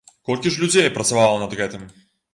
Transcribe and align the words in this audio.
Колькі 0.29 0.53
ж 0.55 0.61
людзей 0.63 0.89
працавала 0.95 1.37
над 1.45 1.57
гэтым? 1.61 1.85